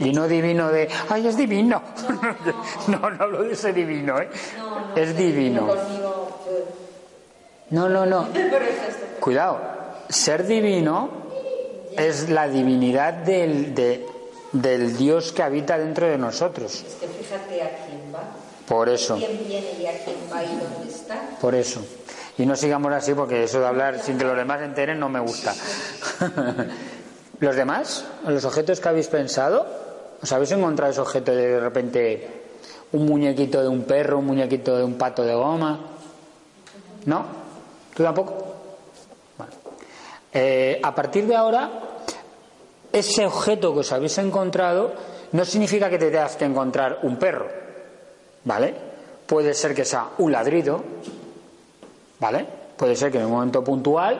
[0.00, 1.82] Y no divino de, ay, es divino.
[2.88, 4.28] No, no, no hablo de ese divino, ¿eh?
[4.56, 5.66] No, no, es divino.
[5.66, 6.38] Conmigo,
[7.70, 8.28] No, no, no.
[9.20, 9.60] Cuidado.
[10.08, 11.10] Ser divino
[11.96, 14.06] es la divinidad del, de-
[14.52, 16.82] del Dios que habita dentro de nosotros.
[16.86, 18.07] Es que fíjate a quién va.
[18.68, 19.16] Por eso.
[19.16, 21.20] ¿Quién viene y a quién va y dónde está?
[21.40, 21.80] Por eso.
[22.36, 25.08] Y no sigamos así porque eso de hablar sin que los demás se enteren no
[25.08, 25.54] me gusta.
[27.40, 28.04] ¿Los demás?
[28.26, 29.66] ¿Los objetos que habéis pensado?
[30.22, 32.28] ¿Os habéis encontrado ese objeto de, de repente
[32.92, 35.78] un muñequito de un perro, un muñequito de un pato de goma?
[37.06, 37.24] ¿No?
[37.94, 38.54] ¿Tú tampoco?
[39.36, 39.52] Bueno.
[40.32, 41.70] Eh, a partir de ahora,
[42.92, 44.92] ese objeto que os habéis encontrado
[45.32, 47.67] no significa que te tengas que encontrar un perro.
[48.48, 48.74] ¿Vale?
[49.26, 50.82] Puede ser que sea un ladrido,
[52.18, 52.46] ¿Vale?
[52.78, 54.18] Puede ser que en un momento puntual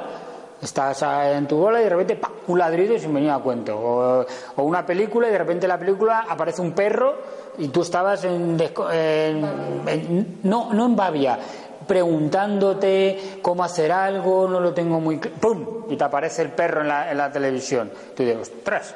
[0.61, 2.33] estás en tu bola y de repente ¡pam!
[2.49, 3.75] un ladrido y sin venir a cuento.
[3.79, 7.15] O, o una película y de repente en la película aparece un perro
[7.57, 11.39] y tú estabas en, desco- en- en- no, no en babia,
[11.87, 15.85] preguntándote cómo hacer algo, no lo tengo muy cl- ¡pum!
[15.89, 17.91] y te aparece el perro en la, en la televisión.
[18.15, 18.95] Tú dices, ostras,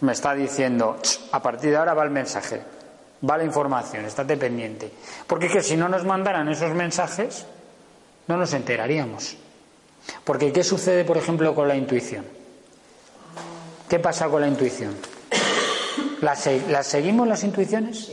[0.00, 2.60] me está diciendo, "Ch, a partir de ahora va el mensaje,
[3.28, 4.90] va la información, estate pendiente.
[5.26, 7.46] Porque es que si no nos mandaran esos mensajes,
[8.26, 9.36] no nos enteraríamos.
[10.24, 12.24] Porque ¿qué sucede, por ejemplo, con la intuición?
[13.88, 14.96] ¿Qué pasa con la intuición?
[16.20, 18.10] ¿Las, se- las seguimos las intuiciones?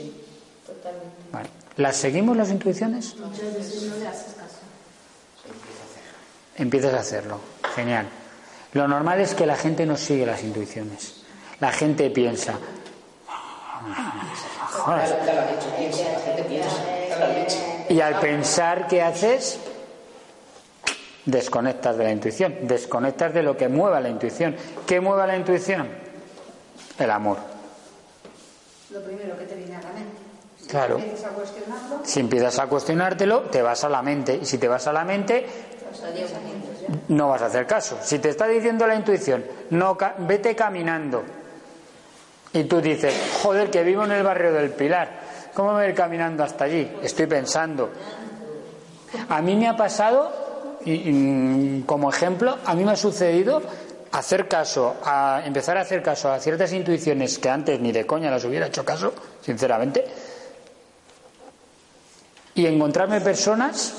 [0.66, 1.08] Totalmente.
[1.32, 1.50] Vale.
[1.78, 3.16] ¿Las seguimos las intuiciones?
[3.18, 4.58] Muchas veces no le haces caso.
[6.58, 7.39] Empiezas a hacerlo.
[7.76, 8.08] Genial.
[8.74, 11.24] Lo normal es que la gente no sigue las intuiciones.
[11.60, 12.58] La gente piensa.
[17.89, 19.60] Y al pensar qué haces,
[21.26, 24.56] desconectas de la intuición, desconectas de lo que mueva la intuición.
[24.88, 25.88] ¿Qué mueve la intuición?
[26.98, 27.38] El amor.
[28.91, 30.17] Lo primero que te viene a la mente.
[30.60, 30.98] Si Claro.
[30.98, 34.39] empiezas a cuestionarlo, Si empiezas a cuestionártelo, te vas a la mente.
[34.41, 35.46] Y si te vas a la mente,
[37.10, 37.98] no vas a hacer caso.
[38.02, 41.24] Si te está diciendo la intuición, no ca- vete caminando,
[42.54, 45.24] Y tú dices, joder, que vivo en el barrio del Pilar.
[45.54, 46.89] ¿Cómo me voy a ir caminando hasta allí?
[47.02, 47.89] Estoy pensando.
[49.30, 53.62] A mí me ha pasado, y, como ejemplo, a mí me ha sucedido
[54.12, 58.30] hacer caso, a empezar a hacer caso a ciertas intuiciones que antes ni de coña
[58.30, 60.06] las hubiera hecho caso, sinceramente,
[62.56, 63.94] y encontrarme personas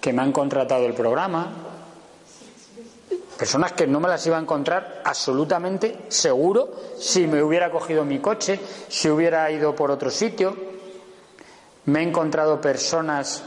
[0.00, 1.67] que me han contratado el programa,
[3.38, 8.18] personas que no me las iba a encontrar absolutamente seguro si me hubiera cogido mi
[8.18, 10.56] coche, si hubiera ido por otro sitio.
[11.84, 13.44] Me he encontrado personas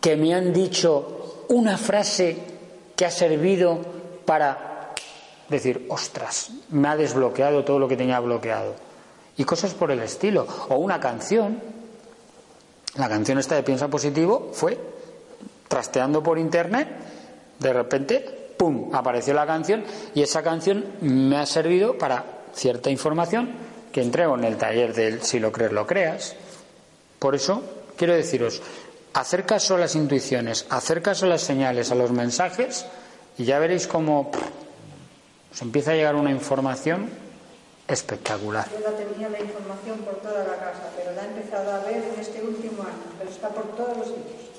[0.00, 2.38] que me han dicho una frase
[2.96, 3.78] que ha servido
[4.24, 4.94] para
[5.48, 8.74] decir, ostras, me ha desbloqueado todo lo que tenía bloqueado.
[9.36, 10.46] Y cosas por el estilo.
[10.70, 11.60] O una canción.
[12.96, 14.78] La canción esta de Piensa Positivo fue
[15.68, 16.88] trasteando por internet,
[17.58, 19.82] de repente, ¡pum!, apareció la canción
[20.14, 23.50] y esa canción me ha servido para cierta información
[23.90, 26.36] que entrego en el taller del Si lo crees, lo creas.
[27.18, 27.60] Por eso,
[27.96, 28.62] quiero deciros,
[29.14, 32.86] hacer a las intuiciones, hacer a las señales, a los mensajes,
[33.36, 34.30] y ya veréis cómo
[35.52, 37.10] os empieza a llegar una información
[37.88, 38.68] espectacular.
[38.70, 41.96] Yo la tenía la información por toda la casa, pero la he empezado a ver
[42.14, 44.51] en este último año, pero está por todos los sitios.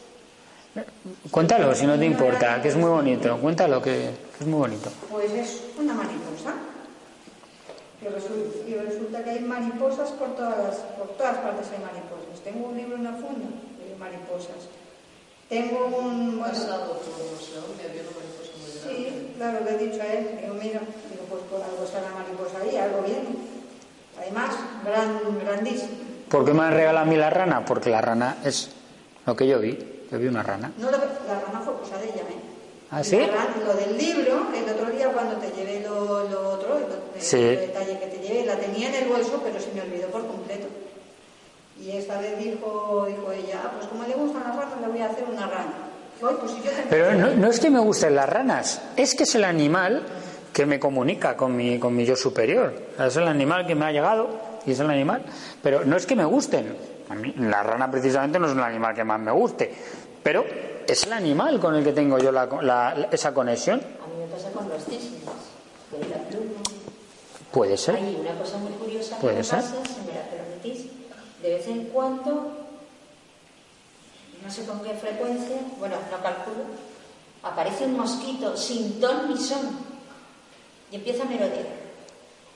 [1.30, 3.38] Cuéntalo, si no te importa, que es muy bonito.
[3.38, 4.10] Cuéntalo, que
[4.40, 4.90] es muy bonito.
[5.12, 6.54] Pues es una mariposa.
[8.02, 12.42] Y resulta, que hay mariposas por todas, por todas partes hay mariposas.
[12.44, 13.48] Tengo un libro en la funda
[13.80, 14.68] de mariposas.
[15.48, 16.40] Tengo un...
[16.40, 16.54] Bueno,
[18.84, 20.40] Sí, claro, le he dicho a él.
[20.42, 23.38] Digo, mira, digo, pues por algo está la mariposa ahí, algo bien.
[24.20, 25.92] Además, gran, grandísimo.
[26.30, 27.64] ¿Por qué me han regalado a mí la rana?
[27.64, 28.72] Porque la rana es
[29.26, 29.93] lo que yo vi.
[30.14, 30.72] Yo vi una rana.
[30.78, 32.38] No, la rana fue cosa de ella, ¿eh?
[32.92, 33.18] ¿Ah, sí?
[33.18, 37.40] lo del libro, el otro día cuando te llevé lo, lo otro, el, sí.
[37.40, 40.68] detalle que te llevé, la tenía en el bolso, pero se me olvidó por completo.
[41.82, 45.00] Y esta vez dijo, dijo ella, ah, pues como le gustan las ranas, le voy
[45.00, 45.74] a hacer una rana.
[46.20, 46.36] Pues
[46.92, 50.04] pero no, no, es que me gusten las ranas, es que es el animal
[50.54, 52.72] que me comunica con mi, con mi yo superior.
[53.00, 54.30] Es el animal que me ha llegado
[54.64, 55.24] y es el animal.
[55.64, 56.94] Pero no es que me gusten.
[57.10, 59.74] A mí, la rana precisamente no es el animal que más me guste
[60.24, 60.46] pero
[60.88, 63.80] es el animal con el que tengo yo la, esa conexión.
[63.80, 65.24] A mí me pasa con los cisnes,
[66.10, 66.18] la.
[67.52, 67.96] Puede ser.
[67.96, 69.60] Hay una cosa muy curiosa ¿Puede que ser?
[69.60, 70.88] pasa, si me la permitís,
[71.42, 72.52] de vez en cuando,
[74.44, 76.64] no sé con qué frecuencia, bueno, no calculo,
[77.44, 79.94] aparece un mosquito sin ton ni son
[80.92, 81.84] y empieza a merodear.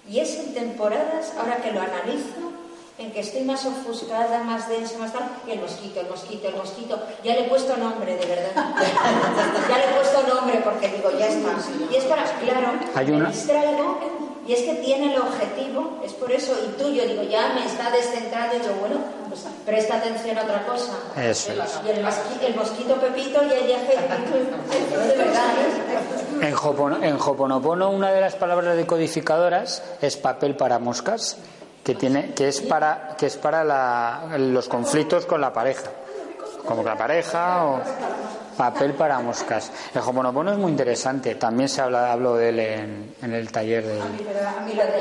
[0.10, 2.54] Y es en temporadas, ahora que lo analizo,
[2.98, 6.56] en que estoy más ofuscada, más densa, más tal, y el mosquito, el mosquito, el
[6.56, 7.00] mosquito.
[7.24, 8.52] Ya le he puesto nombre, de verdad.
[9.70, 11.56] ya le he puesto nombre porque digo, ya está.
[11.92, 13.28] Y es para, claro, ¿Hay una?
[13.28, 14.00] me distraigo
[14.48, 17.66] y es que tiene el objetivo, es por eso, y tú, yo digo, ya me
[17.66, 18.96] está descentrado y yo, bueno,
[19.28, 20.94] pues presta atención a otra cosa.
[21.18, 21.80] Eso es.
[21.86, 23.78] Y el, mosquito, el mosquito Pepito ya ya
[25.08, 25.54] de verdad.
[26.42, 31.38] En, Hopono, en Hoponopono una de las palabras decodificadoras es papel para moscas
[31.88, 35.90] que tiene que es para que es para la, los conflictos con la pareja.
[36.66, 37.80] Como la pareja o
[38.58, 39.72] papel para moscas.
[39.96, 41.36] El homonopono es muy interesante.
[41.36, 44.06] También se habla hablo de él en, en el taller de a
[44.66, 45.00] mí lo de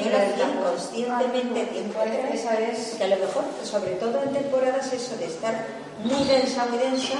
[0.00, 5.14] yo lo hacía conscientemente tiempo atrás que a lo mejor sobre todo en temporadas eso
[5.18, 5.66] de estar
[6.04, 7.18] muy densa muy densa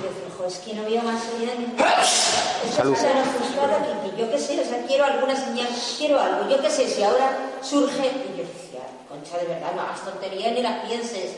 [0.00, 2.94] y decir, jo, es que no veo más allá de Salud.
[2.94, 6.60] tan ofuscada que, que, yo qué sé, o sea, quiero alguna señal, quiero algo, yo
[6.60, 10.62] qué sé, si ahora surge, y yo decía, concha, de verdad, no hagas tontería ni
[10.62, 11.36] la pienses.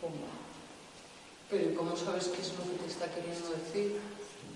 [0.00, 0.30] Pumba.
[1.50, 4.00] Pero ¿y cómo sabes qué es lo que te está queriendo decir?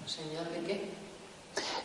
[0.02, 0.90] ¿La señal de qué?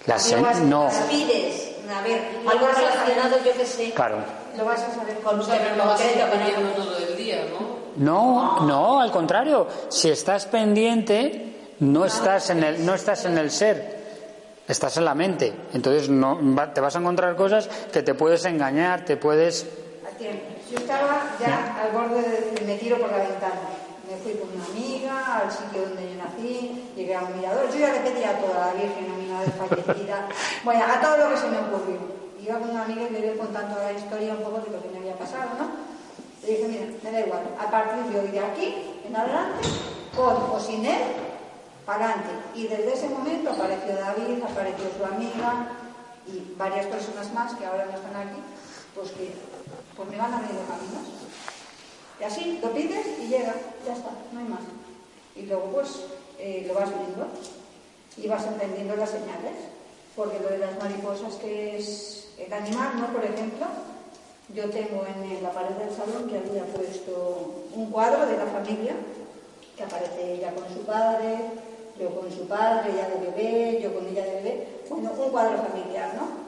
[0.06, 0.84] La señal, no.
[0.86, 3.92] Las pides, a ver, algo relacionado, yo qué sé.
[3.92, 4.18] Claro.
[4.58, 7.18] Lo vas a saber con O sea, que no vas a estar pidiendo todo el
[7.18, 7.76] día, ¿no?
[7.98, 9.68] No, no, al contrario.
[9.90, 14.06] Si estás pendiente, no estás en el, no estás en el ser,
[14.68, 15.54] estás en la mente.
[15.74, 16.40] Entonces no,
[16.74, 19.66] te vas a encontrar cosas que te puedes engañar, te puedes.
[20.72, 23.70] Yo estaba ya al borde de me tiro por la ventana.
[24.10, 27.70] Me fui con una amiga al sitio donde yo nací, llegué a un mirador.
[27.72, 30.28] Yo ya le pedía a toda la Virgen, a mi madre fallecida,
[30.64, 32.00] bueno, a todo lo que se me ocurrió.
[32.42, 34.90] Iba con una amiga y le iba contando la historia un poco de lo que
[34.90, 35.70] me había pasado, ¿no?
[36.44, 38.76] Le dije, mira, me da igual, a partir de hoy de aquí
[39.08, 39.68] en adelante,
[40.16, 41.02] con o sin él,
[41.88, 42.32] adelante.
[42.56, 45.70] Y desde ese momento apareció David, apareció su amiga
[46.28, 48.42] y varias personas más que ahora no están aquí,
[48.96, 49.32] pues que
[49.96, 51.08] pues me van abriendo caminos.
[52.20, 53.54] Y así lo pides y llega,
[53.86, 54.62] ya está, no hay más.
[55.36, 56.02] Y luego pues
[56.40, 57.28] eh, lo vas viendo
[58.18, 59.54] y vas entendiendo las señales.
[60.16, 63.08] Porque lo de las mariposas, que es el animal, ¿no?
[63.08, 63.68] Por ejemplo,
[64.54, 68.94] Yo tengo en la pared del salón que había puesto un cuadro de la familia,
[69.76, 71.36] que aparece ella con su padre,
[72.00, 75.58] yo con su padre, ella de bebé, yo con ella de bebé, bueno, un cuadro
[75.64, 76.46] familiar, ¿no?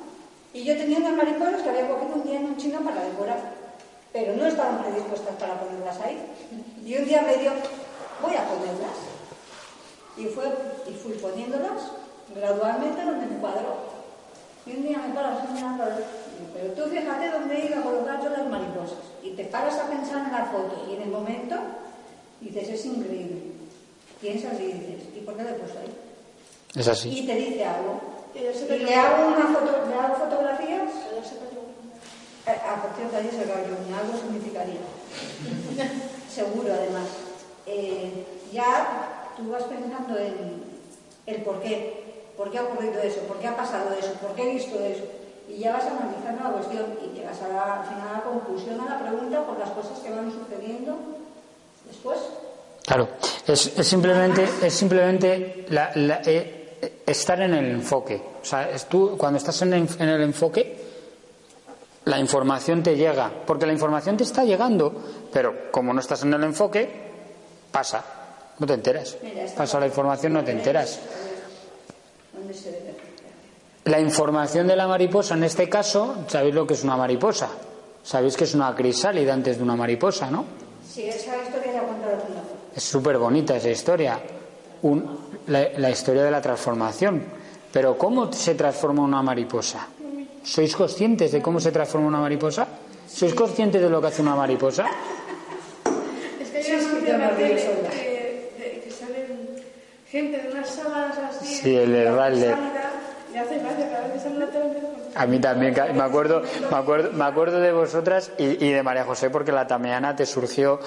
[0.53, 3.53] Y yo tenía unas mariposas que había cogido un día en un chino para decorar,
[4.11, 6.17] pero no estaban predispuestas para ponerlas ahí.
[6.83, 7.51] Y un día me dio,
[8.21, 8.97] voy a ponerlas.
[10.17, 10.45] Y, fue,
[10.89, 11.91] y fui poniéndolas
[12.35, 13.97] gradualmente donde me cuadro.
[14.65, 15.83] Y un día me paro mirando,
[16.53, 18.99] pero tú fíjate dónde iba a colocar yo las mariposas.
[19.23, 21.55] Y te paras a pensar en la foto y en el momento
[22.41, 23.46] dices, es increíble.
[24.21, 25.93] Piensas y dices, ¿y por qué le he puesto ahí?
[26.75, 27.09] Es así.
[27.09, 27.99] Y te dice algo.
[28.35, 28.39] Y
[28.83, 30.91] le hago, una foto, le hago fotografías.
[32.45, 34.79] Ah, por cierto, ahí se cayó, algo significaría.
[36.33, 37.07] Seguro, además.
[37.65, 40.63] Eh, ya tú vas pensando en
[41.25, 42.05] el por qué.
[42.37, 43.21] ¿Por qué ha ocurrido eso?
[43.21, 44.13] ¿Por qué ha pasado eso?
[44.21, 45.03] ¿Por qué he visto eso?
[45.49, 48.79] Y ya vas analizando la cuestión y llegas a la, al final a la conclusión
[48.81, 50.95] a la pregunta por las cosas que van sucediendo
[51.87, 52.19] después.
[52.85, 53.07] Claro,
[53.47, 58.21] es, simplemente, es simplemente eh, estar en el enfoque.
[58.41, 60.77] O sea, tú, cuando estás en el, enfoque,
[62.05, 64.93] la información te llega, porque la información te está llegando,
[65.31, 66.89] pero como no estás en el enfoque,
[67.71, 68.03] pasa,
[68.59, 69.17] no te enteras.
[69.55, 70.99] Pasa la información, no te enteras.
[73.85, 77.49] La información de la mariposa, en este caso, sabéis lo que es una mariposa.
[78.03, 80.45] Sabéis que es una crisálida antes de una mariposa, ¿no?
[80.89, 82.17] Sí, esa historia la contado
[82.77, 84.19] Es súper bonita esa historia.
[85.47, 87.23] la, historia de la transformación.
[87.73, 89.87] Pero ¿cómo se transforma una mariposa?
[90.43, 92.67] ¿Sois conscientes de cómo se transforma una mariposa?
[93.09, 94.85] ¿Sois conscientes de lo que hace una mariposa?
[96.39, 99.57] Es que hay una que, que salen
[100.07, 101.55] gente de unas sábanas así.
[101.55, 101.95] Sí, el
[105.15, 109.29] A mí también, me acuerdo, me acuerdo, me acuerdo de vosotras y, de María José
[109.29, 110.79] porque la tameana te surgió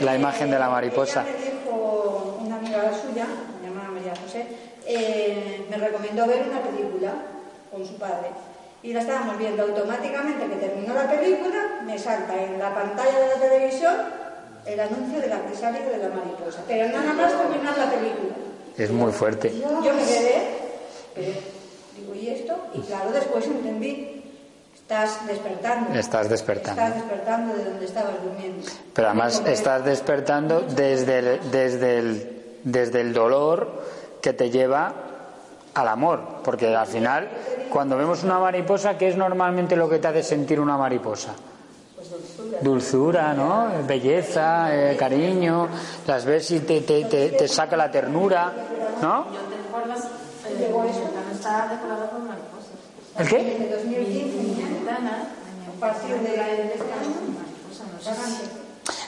[0.00, 1.22] la imagen de la mariposa.
[1.24, 3.26] me dijo una amiga suya,
[3.62, 4.46] llamada María José,
[4.86, 7.12] eh, me recomendó ver una película
[7.70, 8.28] con su padre.
[8.82, 13.28] Y la estábamos viendo automáticamente que terminó la película, me salta en la pantalla de
[13.28, 13.94] la televisión
[14.66, 16.62] el anuncio de la crisálida de la mariposa.
[16.66, 18.34] Pero nada más terminar la película.
[18.76, 19.52] Es muy fuerte.
[19.58, 20.60] Yo me quedé,
[21.16, 21.59] esto,
[22.74, 24.22] y claro, después entendí,
[24.74, 25.98] estás despertando.
[25.98, 26.82] Estás despertando.
[26.82, 28.66] Estás despertando de donde estabas durmiendo.
[28.94, 33.84] Pero además estás despertando desde el, desde, el, desde el dolor
[34.20, 34.92] que te lleva
[35.74, 37.28] al amor, porque al final,
[37.70, 41.32] cuando vemos una mariposa, ¿qué es normalmente lo que te hace sentir una mariposa?
[41.94, 42.58] Pues dulzura.
[42.60, 43.68] dulzura, ¿no?
[43.86, 45.68] Belleza, eh, cariño,
[46.06, 48.52] las ves y te, te, te, te saca la ternura,
[49.00, 49.26] ¿no?
[53.20, 53.68] ¿El qué?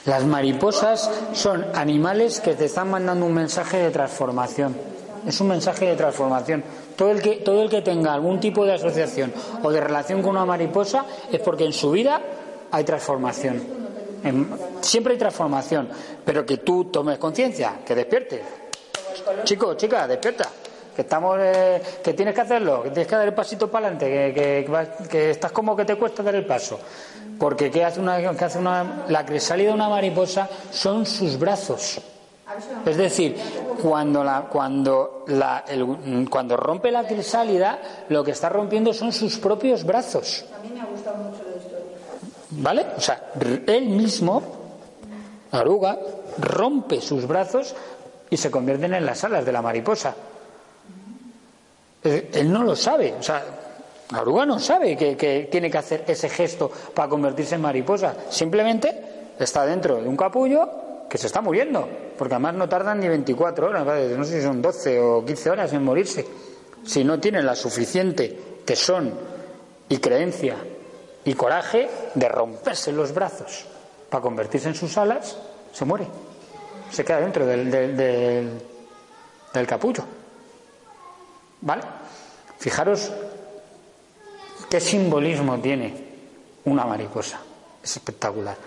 [0.05, 4.75] Las mariposas son animales que te están mandando un mensaje de transformación.
[5.25, 6.63] Es un mensaje de transformación.
[6.95, 10.31] Todo el que, todo el que tenga algún tipo de asociación o de relación con
[10.31, 12.21] una mariposa es porque en su vida
[12.69, 13.63] hay transformación.
[14.81, 15.89] siempre hay transformación,
[16.23, 18.41] pero que tú tomes conciencia, que despiertes.
[19.43, 20.49] Chico, chica, despierta
[20.95, 24.33] que estamos eh, que tienes que hacerlo, que tienes que dar el pasito para adelante,
[24.33, 26.79] que, que, estás como que te cuesta dar el paso.
[27.39, 31.99] Porque ¿qué hace una, qué hace una, la crisálida de una mariposa son sus brazos.
[32.85, 33.35] Es decir,
[33.81, 35.63] cuando, la, cuando, la,
[36.29, 37.79] cuando rompe la crisálida,
[38.09, 40.45] lo que está rompiendo son sus propios brazos.
[40.53, 41.53] A mí me ha gustado mucho la.
[42.61, 42.85] ¿Vale?
[42.95, 43.31] O sea,
[43.65, 44.43] él mismo,
[45.51, 45.97] Aruga,
[46.37, 47.75] rompe sus brazos
[48.29, 50.15] y se convierten en las alas de la mariposa.
[52.03, 53.13] Él no lo sabe.
[53.17, 53.43] O sea,
[54.11, 58.15] la oruga no sabe que, tiene que hacer ese gesto para convertirse en mariposa.
[58.29, 60.69] Simplemente está dentro de un capullo
[61.09, 61.87] que se está muriendo.
[62.17, 65.73] Porque además no tardan ni 24 horas, no sé si son 12 o 15 horas
[65.73, 66.25] en morirse.
[66.85, 69.13] Si no tienen la suficiente tesón
[69.89, 70.57] y creencia
[71.25, 73.65] y coraje de romperse los brazos
[74.09, 75.37] para convertirse en sus alas,
[75.71, 76.07] se muere.
[76.91, 77.71] Se queda dentro del,
[79.53, 80.03] del capullo.
[81.63, 81.81] ¿Vale?
[82.59, 83.11] Fijaros
[84.69, 85.93] qué simbolismo tiene
[86.65, 87.39] una mariposa.
[87.81, 88.57] Es espectacular.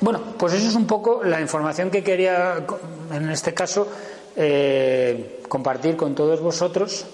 [0.00, 2.64] Bueno, pues eso es un poco la información que quería,
[3.12, 3.86] en este caso,
[4.36, 7.06] eh, compartir con todos vosotros,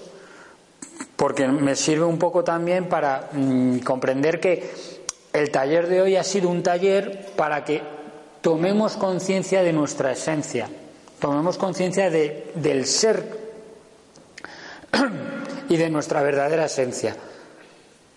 [1.15, 4.71] porque me sirve un poco también para mm, comprender que
[5.33, 7.81] el taller de hoy ha sido un taller para que
[8.41, 10.69] tomemos conciencia de nuestra esencia,
[11.19, 13.40] tomemos conciencia de, del ser
[15.69, 17.15] y de nuestra verdadera esencia.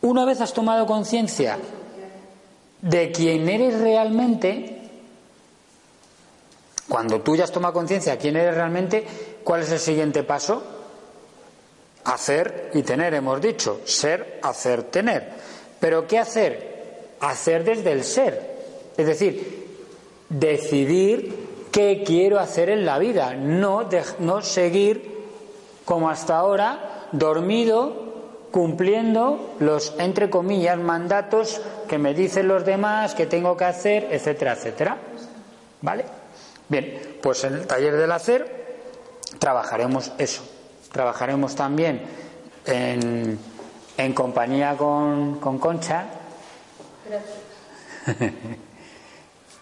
[0.03, 1.59] Una vez has tomado conciencia
[2.83, 4.83] de quién eres realmente,
[6.89, 9.07] cuando tú ya has tomado conciencia de quién eres realmente,
[9.43, 10.63] ¿cuál es el siguiente paso?
[12.05, 13.81] Hacer y tener, hemos dicho.
[13.85, 15.33] Ser, hacer, tener.
[15.81, 17.15] Pero ¿qué hacer?
[17.21, 18.55] Hacer desde el ser.
[18.97, 19.65] Es decir,
[20.29, 25.14] decidir qué quiero hacer en la vida, no, no seguir
[25.85, 28.15] como hasta ahora, dormido,
[28.51, 34.53] cumpliendo los, entre comillas, mandatos que me dicen los demás, que tengo que hacer, etcétera,
[34.53, 34.97] etcétera.
[35.83, 36.05] ¿Vale?
[36.69, 38.65] Bien, pues en el taller del hacer
[39.39, 40.43] trabajaremos eso.
[40.93, 42.03] Trabajaremos también
[42.65, 43.39] en,
[43.97, 46.07] en compañía con, con Concha.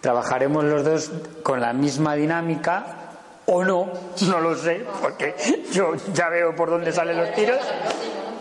[0.01, 1.11] trabajaremos los dos
[1.43, 3.02] con la misma dinámica
[3.45, 3.91] o no,
[4.27, 5.35] no lo sé, porque
[5.71, 7.59] yo ya veo por dónde salen los tiros.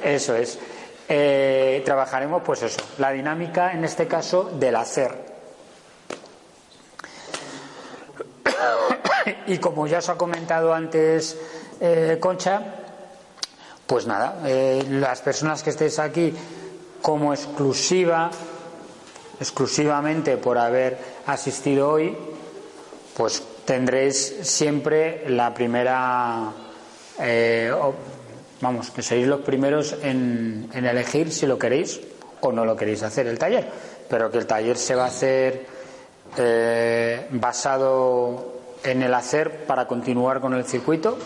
[0.02, 0.58] Eso es.
[1.08, 5.32] Eh, trabajaremos, pues eso, la dinámica, en este caso, del hacer.
[9.46, 11.36] Y como ya os ha comentado antes
[11.80, 12.62] eh, Concha,
[13.86, 16.34] pues nada, eh, las personas que estéis aquí
[17.00, 18.30] como exclusiva,
[19.38, 22.16] exclusivamente por haber asistido hoy,
[23.16, 26.52] pues tendréis siempre la primera
[28.62, 32.00] vamos, que seréis los primeros en, elegir si lo queréis
[32.40, 33.68] o no lo queréis hacer el taller,
[34.08, 35.66] pero que el taller se va a hacer
[36.38, 41.18] eh, basado en el hacer para continuar con el circuito,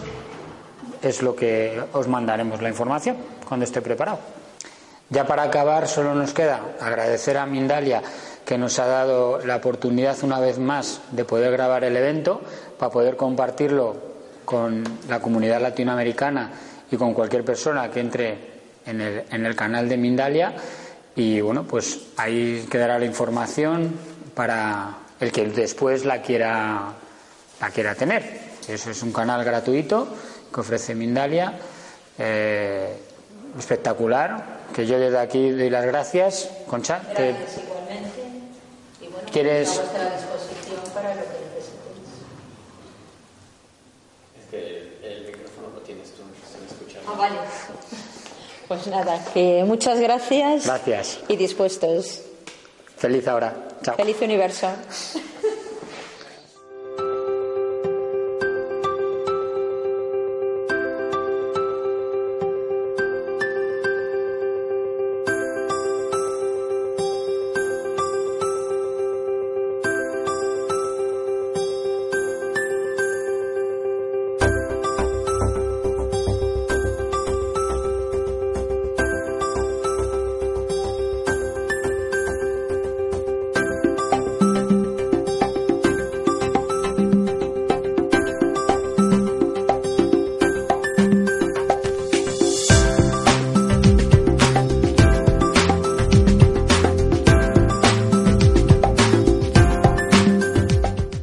[1.00, 3.16] es lo que os mandaremos la información
[3.46, 4.18] cuando esté preparado.
[5.08, 8.02] Ya para acabar, solo nos queda agradecer a Mindalia
[8.46, 12.40] que nos ha dado la oportunidad una vez más de poder grabar el evento
[12.78, 13.96] para poder compartirlo
[14.44, 16.52] con la comunidad latinoamericana
[16.90, 18.38] y con cualquier persona que entre
[18.86, 20.54] en el, en el canal de Mindalia
[21.16, 23.92] y bueno, pues ahí quedará la información
[24.34, 26.92] para el que después la quiera,
[27.60, 28.46] la quiera tener.
[28.68, 30.06] Eso es un canal gratuito
[30.52, 31.54] que ofrece Mindalia,
[32.18, 32.96] eh,
[33.58, 36.50] espectacular, que yo desde aquí doy las gracias.
[36.68, 37.75] Concha, igualmente.
[39.36, 39.68] ¿Quieres...
[39.68, 41.46] a vuestra disposición para lo que
[47.08, 47.36] Ah, vale.
[48.66, 50.64] Pues nada, que muchas gracias.
[50.66, 51.20] Gracias.
[51.28, 52.22] Y dispuestos.
[52.96, 53.54] Feliz ahora.
[53.82, 53.94] Chao.
[53.94, 54.68] Feliz universo.